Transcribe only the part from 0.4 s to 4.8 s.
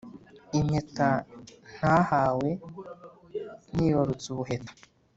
Impeta ntahawe nibarutse ubuheta